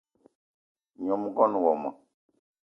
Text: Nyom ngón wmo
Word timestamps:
Nyom 1.03 1.21
ngón 1.29 1.53
wmo 1.63 1.89